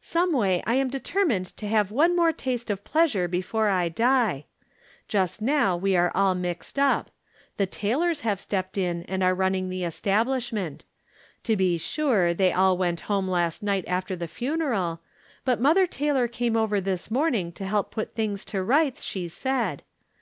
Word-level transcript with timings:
Someway 0.00 0.62
I 0.64 0.76
am 0.76 0.86
determined 0.90 1.56
to 1.56 1.66
have 1.66 1.90
one 1.90 2.14
more 2.14 2.30
taste 2.32 2.70
of 2.70 2.84
pleasure 2.84 3.26
before 3.26 3.68
I 3.68 3.88
die. 3.88 4.44
Just 5.08 5.42
now 5.42 5.76
we 5.76 5.96
are 5.96 6.12
all 6.14 6.36
mixed 6.36 6.78
up. 6.78 7.10
The 7.56 7.66
Taylors 7.66 8.20
have 8.20 8.38
stepped 8.38 8.78
in, 8.78 9.02
and 9.08 9.24
are 9.24 9.34
running 9.34 9.70
the 9.70 9.82
establishment. 9.82 10.84
To 11.42 11.56
be 11.56 11.78
sure 11.78 12.32
they 12.32 12.52
all 12.52 12.78
went 12.78 13.00
home 13.10 13.26
last 13.26 13.60
night 13.60 13.82
after 13.88 14.14
the 14.14 14.28
funeral, 14.28 15.00
but 15.44 15.60
Mother 15.60 15.88
Taylor 15.88 16.28
came 16.28 16.56
over 16.56 16.80
this 16.80 17.10
morning 17.10 17.50
to 17.50 17.66
help 17.66 17.90
put 17.90 18.14
things 18.14 18.44
to 18.44 18.62
rights, 18.62 19.02
she 19.02 19.26
said. 19.26 19.82